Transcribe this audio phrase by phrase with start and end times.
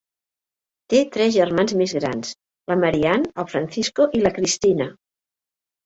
[0.93, 2.33] Té tres germans més grans,
[2.73, 4.93] la Marian, el Francisco i la Cristina.